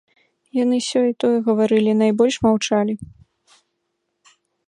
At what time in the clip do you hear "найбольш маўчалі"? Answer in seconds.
2.01-2.97